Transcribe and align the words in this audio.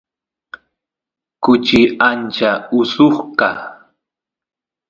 kuchi 1.43 1.79
ancha 2.09 2.51
ususqa 2.79 3.49